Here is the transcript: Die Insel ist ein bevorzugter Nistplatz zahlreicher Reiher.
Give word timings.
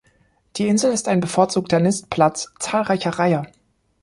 Die 0.55 0.67
Insel 0.67 0.91
ist 0.91 1.07
ein 1.07 1.19
bevorzugter 1.19 1.79
Nistplatz 1.79 2.49
zahlreicher 2.59 3.19
Reiher. 3.19 3.45